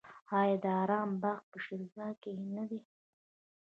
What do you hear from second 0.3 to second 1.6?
آیا د ارم باغ په